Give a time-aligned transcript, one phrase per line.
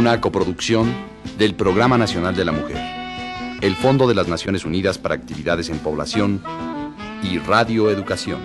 [0.00, 0.90] Una coproducción
[1.36, 2.78] del Programa Nacional de la Mujer,
[3.60, 6.42] el Fondo de las Naciones Unidas para Actividades en Población
[7.22, 8.40] y Radio Educación.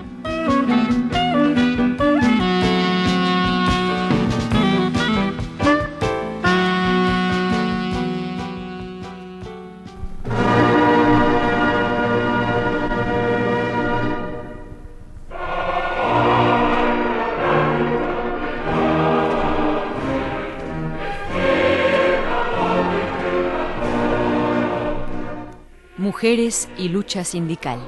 [26.28, 27.80] Y lucha sindical.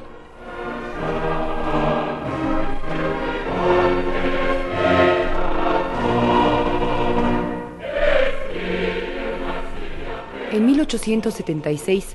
[10.51, 12.05] En 1876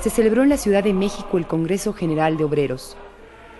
[0.00, 2.96] se celebró en la Ciudad de México el Congreso General de Obreros.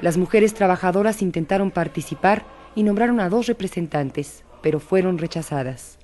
[0.01, 6.01] Las mujeres trabajadoras intentaron participar y nombraron a dos representantes, pero fueron rechazadas.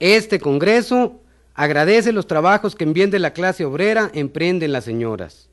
[0.00, 1.22] Este Congreso
[1.60, 5.50] agradece los trabajos que en bien de la clase obrera emprenden las señoras,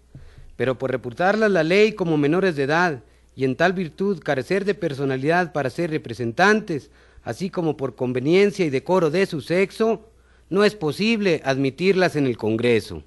[0.56, 3.04] pero por reputarlas la ley como menores de edad
[3.36, 6.92] y en tal virtud carecer de personalidad para ser representantes,
[7.26, 10.10] así como por conveniencia y decoro de su sexo,
[10.50, 13.04] no es posible admitirlas en el Congreso.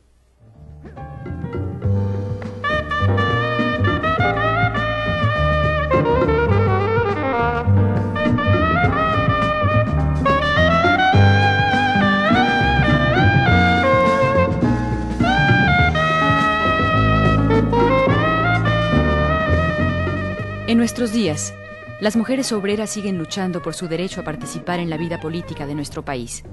[21.01, 21.55] Nuestros días,
[22.03, 25.75] las mujeres obreras siguen luchando por su derecho a participar en la vida política de
[25.75, 26.45] nuestro país,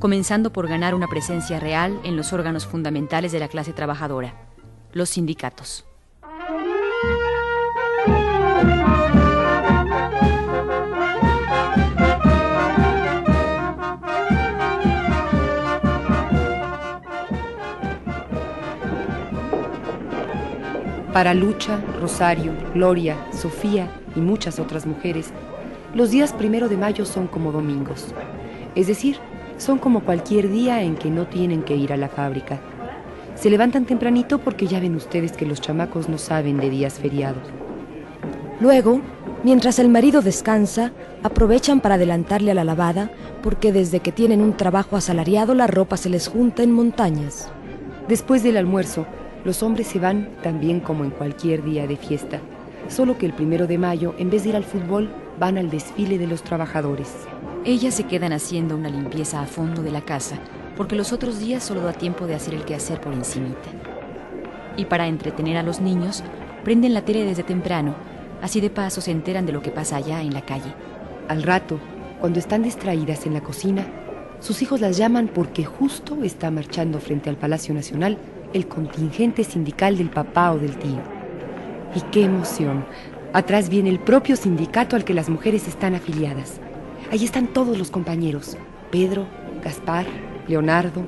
[0.00, 4.34] comenzando por ganar una presencia real en los órganos fundamentales de la clase trabajadora,
[4.92, 5.86] los sindicatos.
[21.16, 25.30] Para Lucha, Rosario, Gloria, Sofía y muchas otras mujeres,
[25.94, 28.08] los días primero de mayo son como domingos.
[28.74, 29.16] Es decir,
[29.56, 32.60] son como cualquier día en que no tienen que ir a la fábrica.
[33.34, 37.48] Se levantan tempranito porque ya ven ustedes que los chamacos no saben de días feriados.
[38.60, 39.00] Luego,
[39.42, 43.10] mientras el marido descansa, aprovechan para adelantarle a la lavada
[43.42, 47.48] porque desde que tienen un trabajo asalariado la ropa se les junta en montañas.
[48.06, 49.06] Después del almuerzo,
[49.46, 52.40] los hombres se van también como en cualquier día de fiesta,
[52.88, 55.08] solo que el primero de mayo, en vez de ir al fútbol,
[55.38, 57.14] van al desfile de los trabajadores.
[57.64, 60.36] Ellas se quedan haciendo una limpieza a fondo de la casa,
[60.76, 63.70] porque los otros días solo da tiempo de hacer el quehacer por encimita.
[64.76, 66.24] Y para entretener a los niños,
[66.64, 67.94] prenden la tele desde temprano,
[68.42, 70.74] así de paso se enteran de lo que pasa allá en la calle.
[71.28, 71.78] Al rato,
[72.20, 73.86] cuando están distraídas en la cocina,
[74.40, 78.18] sus hijos las llaman porque justo está marchando frente al Palacio Nacional
[78.52, 81.00] el contingente sindical del papá o del tío.
[81.94, 82.84] Y qué emoción.
[83.32, 86.60] Atrás viene el propio sindicato al que las mujeres están afiliadas.
[87.10, 88.56] Ahí están todos los compañeros.
[88.90, 89.26] Pedro,
[89.62, 90.06] Gaspar,
[90.48, 91.04] Leonardo.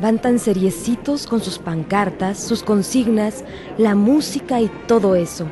[0.00, 3.44] Van tan seriecitos con sus pancartas, sus consignas,
[3.78, 5.46] la música y todo eso.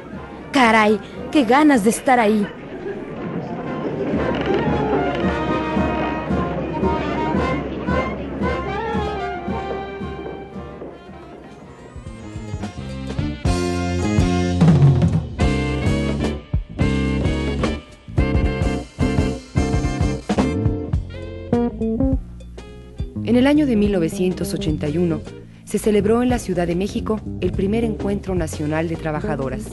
[0.52, 0.98] Caray,
[1.30, 2.46] qué ganas de estar ahí.
[23.30, 25.20] En el año de 1981
[25.62, 29.66] se celebró en la Ciudad de México el primer encuentro nacional de trabajadoras.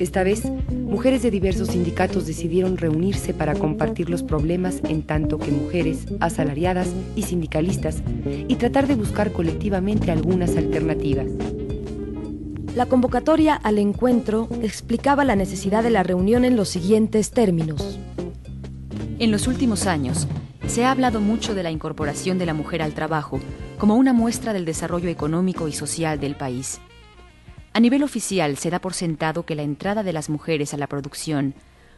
[0.00, 5.52] Esta vez, mujeres de diversos sindicatos decidieron reunirse para compartir los problemas en tanto que
[5.52, 8.02] mujeres, asalariadas y sindicalistas,
[8.48, 11.28] y tratar de buscar colectivamente algunas alternativas.
[12.74, 18.00] La convocatoria al encuentro explicaba la necesidad de la reunión en los siguientes términos.
[19.20, 20.26] En los últimos años,
[20.66, 23.40] se ha hablado mucho de la incorporación de la mujer al trabajo
[23.78, 26.80] como una muestra del desarrollo económico y social del país.
[27.72, 30.86] A nivel oficial se da por sentado que la entrada de las mujeres a la
[30.86, 31.54] producción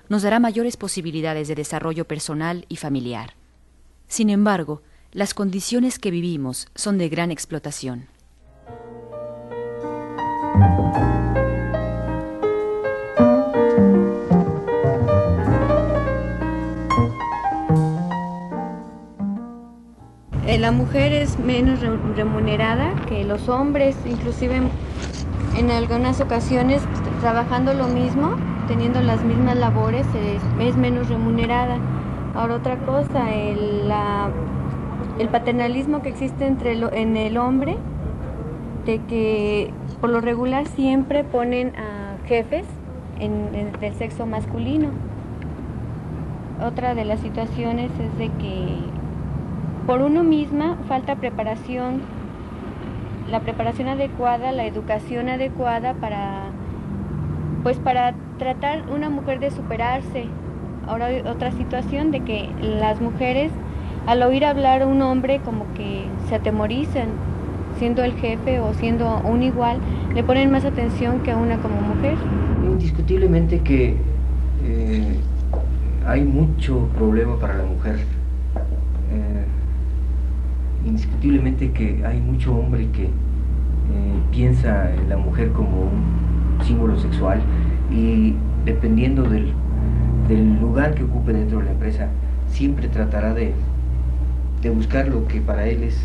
[0.08, 3.34] nos dará mayores posibilidades de desarrollo personal y familiar.
[4.06, 4.82] Sin embargo,
[5.12, 8.08] las condiciones que vivimos son de gran explotación.
[20.58, 21.80] La mujer es menos
[22.16, 24.60] remunerada que los hombres, inclusive
[25.56, 26.82] en algunas ocasiones
[27.20, 28.36] trabajando lo mismo,
[28.68, 30.06] teniendo las mismas labores,
[30.60, 31.78] es, menos remunerada.
[32.34, 33.92] Ahora otra cosa, el,
[35.18, 37.76] el paternalismo que existe entre en el hombre,
[38.86, 39.70] de que
[40.00, 42.66] por lo regular siempre ponen a jefes
[43.18, 44.90] del sexo masculino.
[46.64, 48.93] Otra de las situaciones es de que
[49.86, 52.00] por uno misma falta preparación,
[53.30, 56.44] la preparación adecuada, la educación adecuada para
[57.62, 60.26] pues para tratar una mujer de superarse.
[60.86, 63.50] Ahora hay otra situación de que las mujeres
[64.06, 67.08] al oír hablar a un hombre como que se atemorizan,
[67.78, 69.78] siendo el jefe o siendo un igual,
[70.14, 72.16] le ponen más atención que a una como mujer.
[72.62, 73.96] Indiscutiblemente que
[74.62, 75.16] eh,
[76.06, 77.98] hay mucho problema para la mujer.
[80.94, 83.08] Indiscutiblemente que hay mucho hombre que eh,
[84.30, 87.40] piensa en la mujer como un símbolo sexual
[87.90, 89.52] y dependiendo del,
[90.60, 92.10] lugar que ocupe dentro de la empresa,
[92.46, 93.54] siempre tratará de,
[94.72, 96.00] buscar lo que para él es,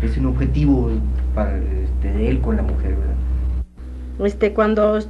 [0.00, 0.90] es un objetivo
[1.34, 2.96] para, este, de él con la mujer,
[4.20, 5.00] Este, cuando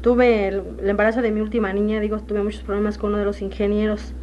[0.00, 3.26] tuve el, el, embarazo de mi última niña, digo, tuve muchos problemas con uno de
[3.26, 4.14] los ingenieros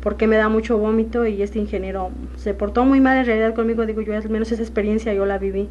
[0.00, 3.84] porque me da mucho vómito y este ingeniero se portó muy mal en realidad conmigo,
[3.86, 5.68] digo yo, al menos esa experiencia yo la viví.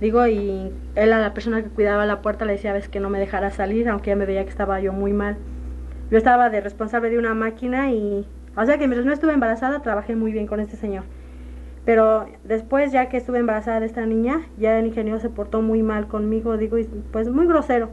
[0.00, 3.10] Digo, y él a la persona que cuidaba la puerta le decía, ves que no
[3.10, 5.36] me dejara salir, aunque ya me veía que estaba yo muy mal.
[6.10, 8.26] Yo estaba de responsable de una máquina y,
[8.56, 11.04] o sea que mientras no estuve embarazada, trabajé muy bien con este señor.
[11.84, 15.82] Pero después, ya que estuve embarazada de esta niña, ya el ingeniero se portó muy
[15.82, 16.76] mal conmigo, digo,
[17.12, 17.90] pues muy grosero.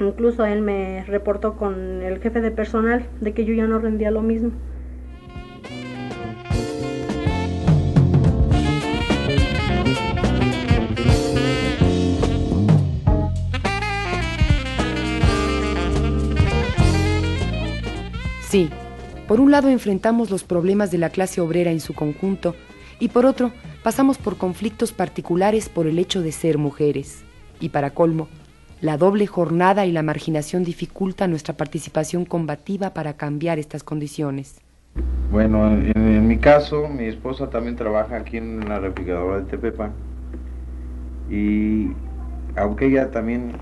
[0.00, 4.10] Incluso él me reportó con el jefe de personal de que yo ya no rendía
[4.10, 4.50] lo mismo.
[18.50, 18.68] Sí,
[19.28, 22.56] por un lado enfrentamos los problemas de la clase obrera en su conjunto
[22.98, 23.52] y por otro
[23.84, 27.22] pasamos por conflictos particulares por el hecho de ser mujeres.
[27.60, 28.26] Y para colmo,
[28.80, 34.60] la doble jornada y la marginación dificultan nuestra participación combativa para cambiar estas condiciones.
[35.30, 39.92] Bueno, en, mi caso, mi esposa también trabaja aquí en la refrigeradora de Tepepan
[41.30, 41.92] y
[42.56, 43.52] aunque ella también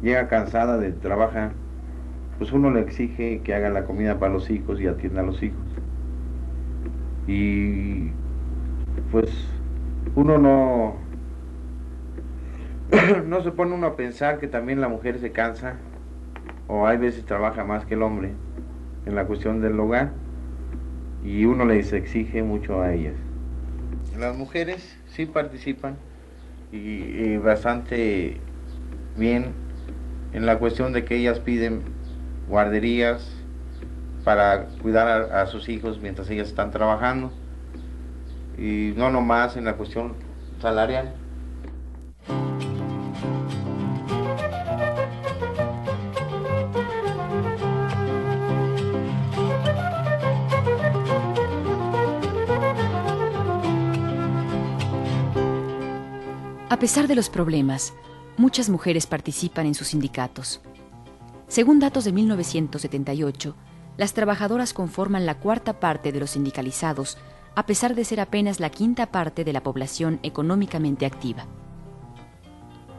[0.00, 1.50] llega cansada de trabajar,
[2.40, 5.42] pues uno le exige que haga la comida para los hijos y atienda a los
[5.42, 5.60] hijos.
[7.26, 8.12] Y
[9.12, 9.30] pues
[10.14, 10.94] uno no,
[13.26, 15.76] no se pone uno a pensar que también la mujer se cansa
[16.66, 18.32] o hay veces trabaja más que el hombre
[19.04, 20.12] en la cuestión del hogar
[21.22, 23.16] y uno les exige mucho a ellas.
[24.18, 25.98] Las mujeres sí participan
[26.72, 28.38] y bastante
[29.18, 29.48] bien
[30.32, 31.99] en la cuestión de que ellas piden
[32.50, 33.26] guarderías
[34.24, 37.32] para cuidar a, sus hijos mientras ellas están trabajando
[38.58, 40.14] y no nomás en la cuestión
[40.60, 41.14] salarial.
[56.68, 57.92] A pesar de los problemas,
[58.36, 60.60] muchas mujeres participan en sus sindicatos.
[61.50, 63.56] Según datos de 1978,
[63.96, 67.18] las trabajadoras conforman la cuarta parte de los sindicalizados,
[67.56, 71.48] a pesar de ser apenas la quinta parte de la población económicamente activa.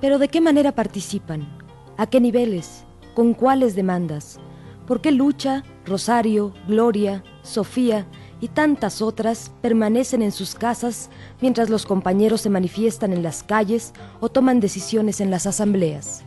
[0.02, 1.48] Pero ¿de qué manera participan?
[1.96, 2.84] ¿A qué niveles?
[3.16, 4.38] ¿Con cuáles demandas?
[4.86, 8.06] ¿Por qué Lucha, Rosario, Gloria, Sofía
[8.42, 13.94] y tantas otras permanecen en sus casas mientras los compañeros se manifiestan en las calles
[14.20, 16.26] o toman decisiones en las asambleas?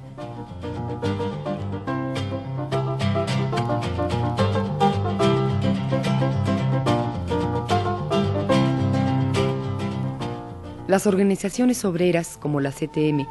[10.95, 13.27] Las organizaciones obreras, como la CTM,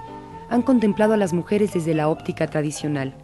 [0.49, 3.15] han contemplado a las mujeres desde la óptica tradicional.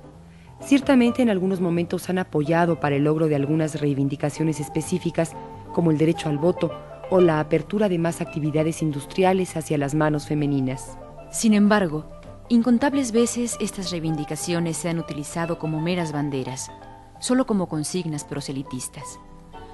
[0.62, 5.34] Ciertamente en algunos momentos han apoyado para el logro de algunas reivindicaciones específicas,
[5.74, 6.72] como el derecho al voto
[7.10, 10.98] o la apertura de más actividades industriales hacia las manos femeninas.
[11.34, 12.10] Sin embargo,
[12.48, 16.72] incontables veces estas reivindicaciones se han utilizado como meras banderas,
[17.19, 19.19] solo como consignas proselitistas.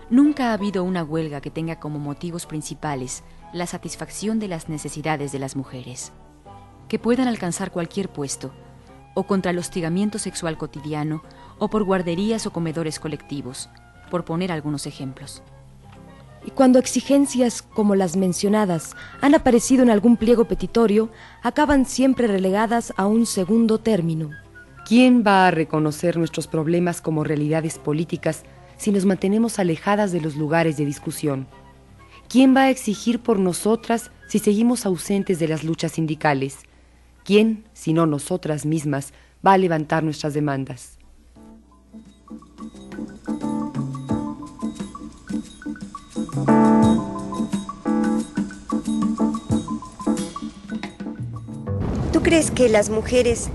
[0.09, 3.23] nunca ha habido una huelga que tenga como motivos principales
[3.53, 6.11] la satisfacción de las necesidades de las mujeres,
[6.87, 8.53] que puedan alcanzar cualquier puesto,
[9.13, 11.23] o contra el hostigamiento sexual cotidiano,
[11.57, 13.69] o por guarderías o comedores colectivos,
[14.11, 15.41] por poner algunos ejemplos.
[16.45, 21.09] Y cuando exigencias como las mencionadas han aparecido en algún pliego petitorio,
[21.41, 24.29] acaban siempre relegadas a un segundo término.
[24.85, 28.43] ¿Quién va a reconocer nuestros problemas como realidades políticas
[28.77, 31.47] si nos mantenemos alejadas de los lugares de discusión?
[32.27, 36.57] ¿Quién va a exigir por nosotras si seguimos ausentes de las luchas sindicales?
[37.23, 39.13] ¿Quién, si no nosotras mismas,
[39.45, 40.97] va a levantar nuestras demandas?
[52.11, 53.49] ¿Tú crees que las mujeres,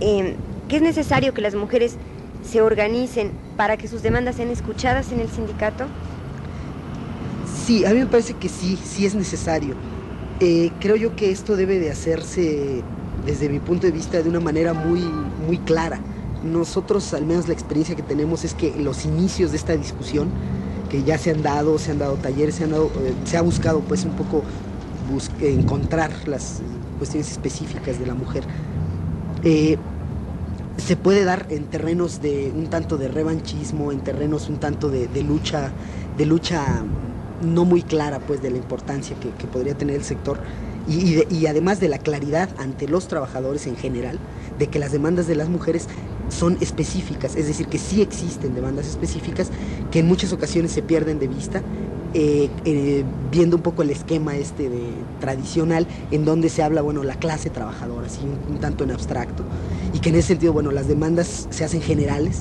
[0.00, 0.36] eh,
[0.68, 1.96] que es necesario que las mujeres
[2.42, 5.86] se organicen para que sus demandas sean escuchadas en el sindicato?
[7.66, 9.74] Sí, a mí me parece que sí, sí es necesario.
[10.38, 12.84] Eh, creo yo que esto debe de hacerse
[13.24, 16.00] desde mi punto de vista de una manera muy, muy clara.
[16.44, 20.30] Nosotros, al menos la experiencia que tenemos es que los inicios de esta discusión,
[20.88, 23.42] que ya se han dado, se han dado talleres, se, han dado, eh, se ha
[23.42, 24.44] buscado pues un poco
[25.40, 26.62] encontrar las
[26.98, 28.44] cuestiones específicas de la mujer.
[29.42, 29.76] Eh,
[30.76, 35.08] se puede dar en terrenos de un tanto de revanchismo, en terrenos un tanto de,
[35.24, 35.72] lucha,
[36.16, 36.84] de lucha
[37.42, 40.38] no muy clara pues de la importancia que, podría tener el sector
[40.88, 44.18] y, además de la claridad ante los trabajadores en general
[44.58, 45.88] de que las demandas de las mujeres
[46.28, 49.50] son específicas, es decir, que sí existen demandas específicas
[49.90, 51.62] que en muchas ocasiones se pierden de vista
[52.18, 54.80] eh, eh, viendo un poco el esquema este de,
[55.20, 59.42] tradicional en donde se habla, bueno, la clase trabajadora, así un, tanto en abstracto,
[59.92, 62.40] y que en ese sentido, bueno, las demandas se hacen generales,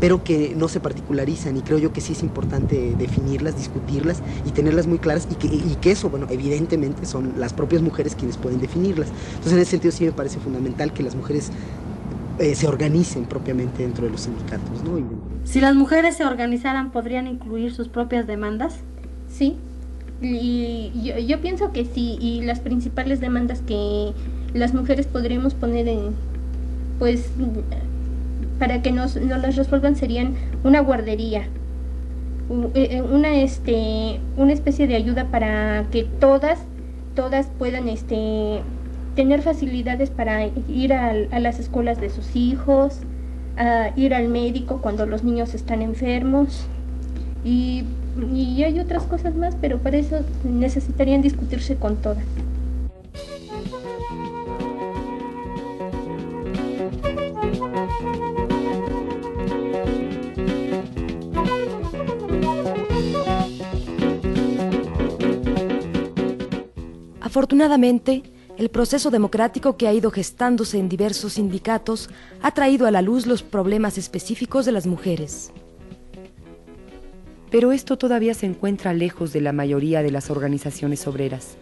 [0.00, 4.50] pero que no se particularizan y creo yo que sí es importante definirlas, discutirlas y
[4.50, 8.36] tenerlas muy claras y que, y que eso, bueno, evidentemente son las propias mujeres quienes
[8.36, 9.08] pueden definirlas.
[9.28, 11.50] Entonces en ese sentido sí me parece fundamental que las mujeres
[12.38, 14.82] eh, se organicen propiamente dentro de los sindicatos.
[14.84, 14.98] ¿no?
[15.44, 18.76] Si las mujeres se organizaran, ¿podrían incluir sus propias demandas?
[19.30, 19.56] Sí,
[20.20, 24.12] y yo, pienso que sí, y las principales demandas que
[24.54, 26.14] las mujeres podríamos poner en,
[26.98, 27.30] pues,
[28.58, 30.34] para que nos, nos las resuelvan serían
[30.64, 31.42] una guardería,
[32.74, 36.58] eh, eh, una, este, una especie de ayuda para que todas,
[37.14, 38.60] todas puedan, este,
[39.14, 43.00] tener facilidades para ir a, a las escuelas de sus hijos,
[43.56, 46.66] a ir al médico cuando los niños están enfermos,
[47.44, 47.84] y
[48.32, 52.24] y hay otras cosas más, pero para eso necesitarían discutirse con todas.
[67.36, 68.22] Afortunadamente,
[68.56, 72.08] el proceso democrático que ha ido gestándose en diversos sindicatos
[72.40, 75.52] ha traído a la luz los problemas específicos de las mujeres
[77.50, 81.56] pero esto todavía se encuentra lejos de la mayoría de las organizaciones obreras,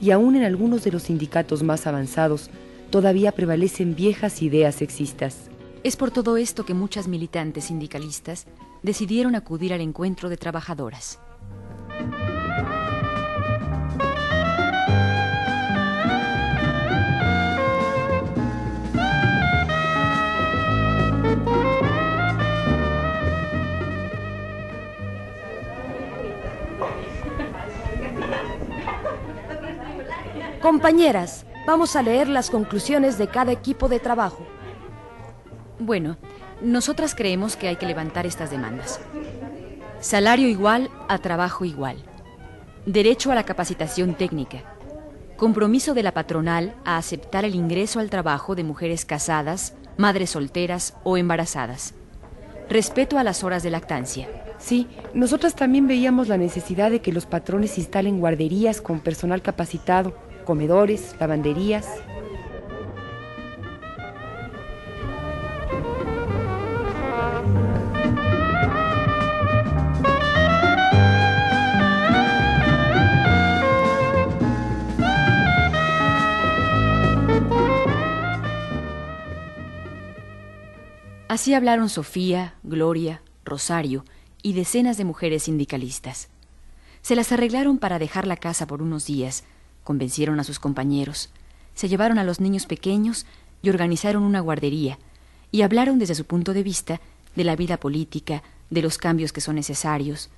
[0.00, 2.50] y aún en algunos de los sindicatos más avanzados
[2.90, 5.50] todavía prevalecen viejas ideas sexistas.
[5.82, 8.46] Es por todo esto que muchas militantes sindicalistas
[8.82, 11.18] decidieron acudir al encuentro de trabajadoras.
[30.66, 34.44] Compañeras, vamos a leer las conclusiones de cada equipo de trabajo.
[35.78, 36.16] Bueno,
[36.60, 38.98] nosotras creemos que hay que levantar estas demandas.
[40.00, 41.98] Salario igual a trabajo igual.
[42.84, 44.64] Derecho a la capacitación técnica.
[45.36, 50.94] Compromiso de la patronal a aceptar el ingreso al trabajo de mujeres casadas, madres solteras
[51.04, 51.94] o embarazadas.
[52.68, 54.28] Respeto a las horas de lactancia.
[54.58, 60.25] Sí, nosotras también veíamos la necesidad de que los patrones instalen guarderías con personal capacitado
[60.46, 61.86] comedores, lavanderías.
[81.28, 84.06] Así hablaron Sofía, Gloria, Rosario
[84.42, 86.28] y decenas de mujeres sindicalistas.
[87.02, 89.44] Se las arreglaron para dejar la casa por unos días
[89.86, 91.30] Convencieron a sus compañeros,
[91.76, 93.24] se llevaron a los niños pequeños
[93.62, 94.98] y organizaron una guardería,
[95.52, 97.00] y hablaron desde su punto de vista
[97.36, 100.28] de la vida política, de los cambios que son necesarios.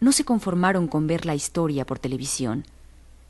[0.00, 2.64] no se conformaron con ver la historia por televisión,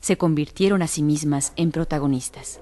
[0.00, 2.60] se convirtieron a sí mismas en protagonistas.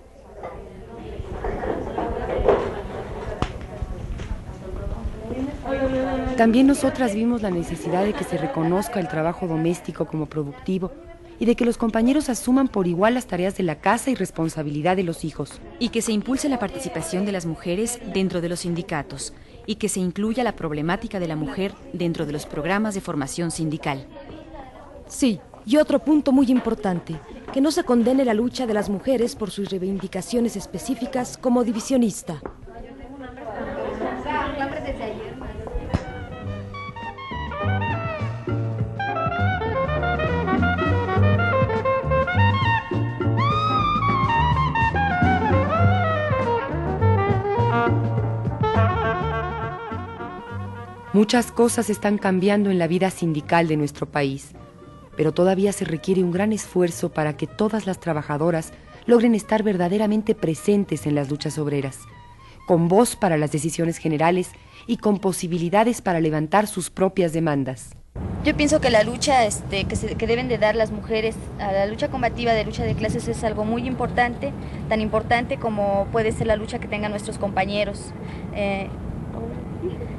[6.36, 10.90] También nosotras vimos la necesidad de que se reconozca el trabajo doméstico como productivo
[11.40, 14.96] y de que los compañeros asuman por igual las tareas de la casa y responsabilidad
[14.96, 15.60] de los hijos.
[15.78, 19.32] Y que se impulse la participación de las mujeres dentro de los sindicatos
[19.66, 23.50] y que se incluya la problemática de la mujer dentro de los programas de formación
[23.50, 24.06] sindical.
[25.06, 27.20] Sí, y otro punto muy importante,
[27.52, 32.40] que no se condene la lucha de las mujeres por sus reivindicaciones específicas como divisionista.
[51.18, 54.52] Muchas cosas están cambiando en la vida sindical de nuestro país,
[55.16, 58.72] pero todavía se requiere un gran esfuerzo para que todas las trabajadoras
[59.04, 62.02] logren estar verdaderamente presentes en las luchas obreras,
[62.68, 64.52] con voz para las decisiones generales
[64.86, 67.96] y con posibilidades para levantar sus propias demandas.
[68.44, 72.10] Yo pienso que la lucha este, que, deben de dar las mujeres a la lucha
[72.10, 74.52] combativa de lucha de clases es algo muy importante,
[74.88, 78.12] tan importante como puede ser la lucha que tengan nuestros compañeros.
[78.54, 78.88] Eh,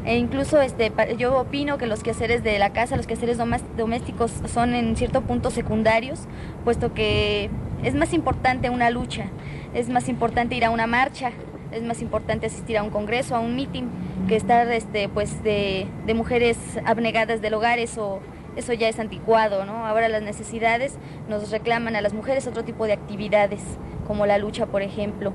[0.05, 3.37] e incluso este, yo opino que los quehaceres de la casa, los quehaceres
[3.77, 6.21] domésticos son en cierto punto secundarios,
[6.63, 7.49] puesto que
[7.83, 9.25] es más importante una lucha,
[9.73, 11.31] es más importante ir a una marcha,
[11.71, 13.83] es más importante asistir a un congreso, a un meeting,
[14.27, 18.19] que estar este, pues de, mujeres abnegadas del hogar, eso,
[18.55, 19.85] eso ya es anticuado, ¿no?
[19.85, 20.97] Ahora las necesidades
[21.27, 23.61] nos reclaman a las mujeres otro tipo de actividades,
[24.07, 25.33] como la lucha, por ejemplo.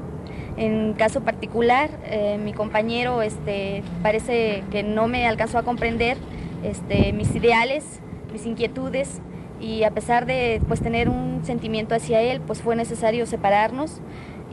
[0.56, 6.16] En caso particular, eh, mi compañero este, parece que no me alcanzó a comprender
[6.62, 8.00] este, mis ideales,
[8.32, 9.20] mis inquietudes
[9.60, 14.00] y a pesar de pues, tener un sentimiento hacia él, pues fue necesario separarnos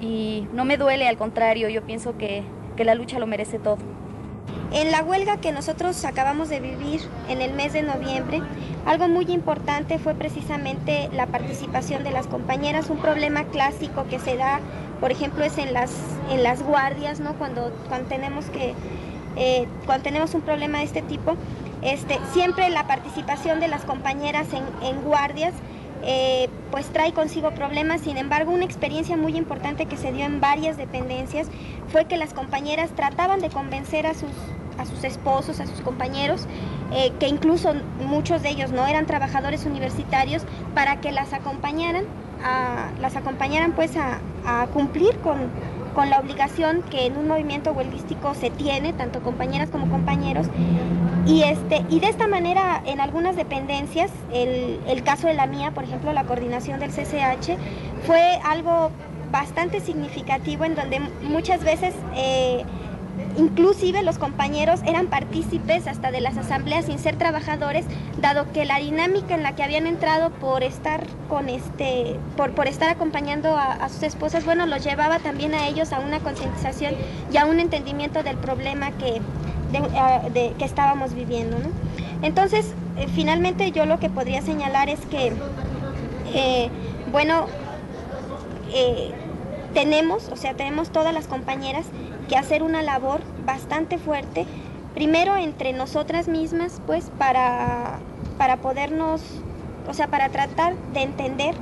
[0.01, 2.43] y no me duele, al contrario, yo pienso que,
[2.75, 3.77] que la lucha lo merece todo.
[4.73, 8.41] En la huelga que nosotros acabamos de vivir en el mes de noviembre,
[8.85, 14.37] algo muy importante fue precisamente la participación de las compañeras, un problema clásico que se
[14.37, 14.61] da
[15.01, 15.91] por ejemplo, es en las,
[16.29, 17.33] en las guardias, ¿no?
[17.33, 18.75] Cuando, cuando tenemos que,
[19.35, 21.35] eh, cuando tenemos un problema de este tipo,
[21.81, 25.55] este, siempre la participación de las compañeras en, guardias
[26.03, 28.01] eh, pues trae consigo problemas.
[28.01, 31.47] Sin embargo, una experiencia muy importante que se dio en varias dependencias
[31.91, 34.29] fue que las compañeras trataban de convencer a sus,
[34.77, 36.45] a sus esposos, a sus compañeros,
[36.93, 37.73] eh, que incluso
[38.05, 40.43] muchos de ellos no eran trabajadores universitarios,
[40.75, 42.05] para que las acompañaran
[42.99, 45.49] las acompañaran pues a, cumplir con,
[46.09, 50.47] la obligación que en un movimiento huelguístico se tiene, tanto compañeras como compañeros.
[51.25, 55.83] Y, este, y de esta manera, en algunas dependencias, el, caso de la mía, por
[55.83, 57.57] ejemplo, la coordinación del CCH,
[58.07, 58.91] fue algo
[59.31, 62.63] bastante significativo en donde muchas veces eh,
[63.37, 67.85] Inclusive los compañeros eran partícipes hasta de las asambleas sin ser trabajadores,
[68.19, 72.67] dado que la dinámica en la que habían entrado por estar con este, por, por
[72.67, 76.95] estar acompañando a, sus esposas, bueno, los llevaba también a ellos a una concientización
[77.31, 79.21] y a un entendimiento del problema que,
[80.57, 81.57] que estábamos viviendo.
[82.21, 85.33] Entonces, eh, finalmente yo lo que podría señalar es que,
[86.33, 86.69] eh,
[87.11, 87.45] bueno,
[88.73, 89.11] eh,
[89.73, 91.85] tenemos, o sea, tenemos todas las compañeras
[92.31, 94.45] que hacer una labor bastante fuerte,
[94.93, 97.99] primero entre nosotras mismas, pues para,
[98.37, 99.21] para podernos,
[99.85, 101.55] o sea, para tratar de entender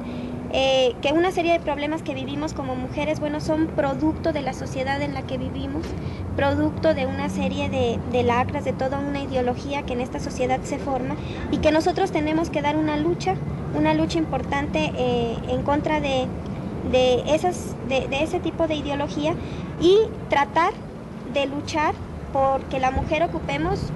[0.54, 4.54] eh, que una serie de problemas que vivimos como mujeres, bueno, son producto de la
[4.54, 5.88] sociedad en la que vivimos,
[6.36, 10.78] producto de una serie de, lacras, de toda una ideología que en esta sociedad se
[10.78, 11.16] forma
[11.50, 13.34] y que nosotros tenemos que dar una lucha,
[13.76, 16.28] una lucha importante eh, en contra de,
[16.92, 19.34] de, esas, de, ese tipo de ideología
[19.82, 19.98] y
[20.30, 20.74] tratar
[21.34, 21.94] de luchar
[22.34, 23.92] porque la mujer ocupemos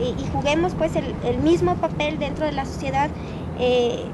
[0.00, 3.10] y juguemos pues el, mismo papel dentro de la sociedad
[3.58, 4.04] eh,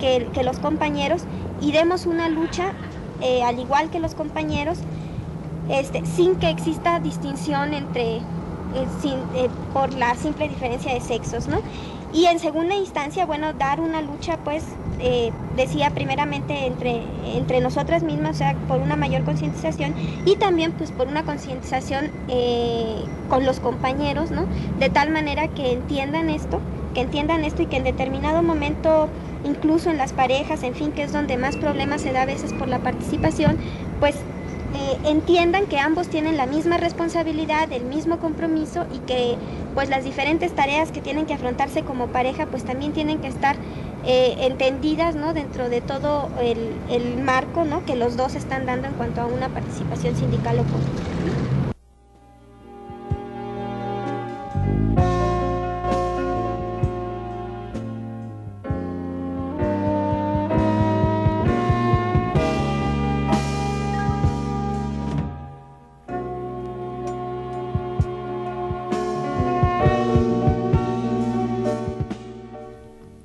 [0.00, 1.24] que, los compañeros
[1.60, 2.72] y demos una lucha
[3.20, 4.78] eh, al igual que los compañeros
[5.68, 8.20] este, sin que exista distinción entre
[8.74, 11.58] eh, por la simple diferencia de sexos, ¿no?
[12.12, 14.64] Y en segunda instancia, bueno, dar una lucha, pues,
[15.00, 17.02] eh, decía primeramente entre,
[17.34, 22.10] entre nosotras mismas, o sea, por una mayor concientización y también pues por una concientización
[22.28, 24.46] eh, con los compañeros, ¿no?
[24.78, 26.60] De tal manera que entiendan esto,
[26.94, 29.08] que entiendan esto y que en determinado momento,
[29.44, 32.52] incluso en las parejas, en fin, que es donde más problemas se da a veces
[32.52, 33.56] por la participación,
[34.00, 34.16] pues
[35.04, 39.36] entiendan que ambos tienen la misma responsabilidad, el mismo compromiso y que
[39.74, 43.56] pues las diferentes tareas que tienen que afrontarse como pareja pues también tienen que estar
[44.04, 45.32] eh, entendidas ¿no?
[45.32, 47.84] dentro de todo el, el marco ¿no?
[47.84, 51.01] que los dos están dando en cuanto a una participación sindical o política.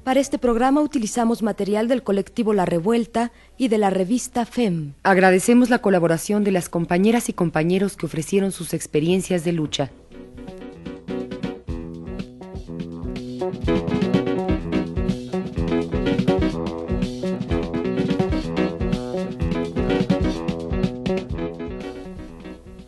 [0.08, 4.94] Para este programa utilizamos material del colectivo La Revuelta y de la revista FEM.
[5.04, 9.92] Agradecemos la colaboración de las compañeras y compañeros que ofrecieron sus experiencias de lucha.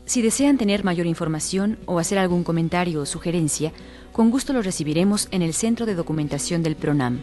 [0.10, 3.72] Si desean tener mayor información o hacer algún comentario o sugerencia,
[4.12, 7.20] con gusto lo recibiremos en el Centro de Documentación del PRONAM.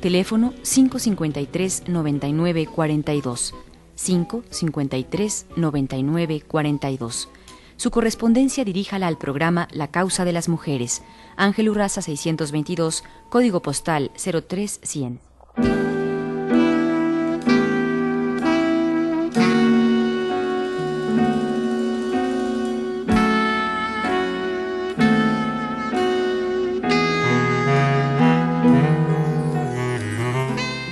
[0.00, 3.54] Teléfono 553 9942.
[3.96, 7.28] 553 9942.
[7.76, 11.02] Su correspondencia diríjala al programa La Causa de las Mujeres,
[11.34, 15.87] Ángel Urraza 622, código postal 03100.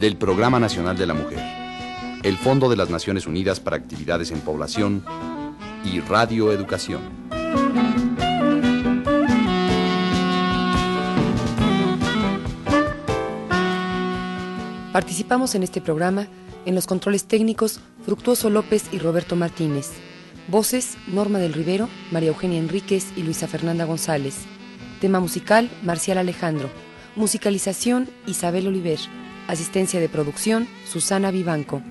[0.00, 1.38] del Programa Nacional de la Mujer,
[2.22, 5.04] el Fondo de las Naciones Unidas para Actividades en Población
[5.84, 7.00] y Radio Educación.
[14.92, 16.26] Participamos en este programa
[16.64, 19.92] en los controles técnicos Fructuoso López y Roberto Martínez.
[20.48, 24.44] Voces Norma del Rivero, María Eugenia Enríquez y Luisa Fernanda González.
[25.00, 26.70] Tema musical Marcial Alejandro.
[27.14, 28.98] Musicalización Isabel Oliver.
[29.48, 31.82] Asistencia de producción Susana Vivanco.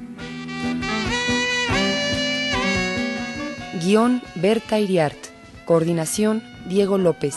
[3.82, 5.18] Guión Berta Iriart.
[5.65, 7.36] Coordinación Diego López.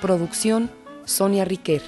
[0.00, 0.70] Producción
[1.04, 1.82] Sonia Riquer.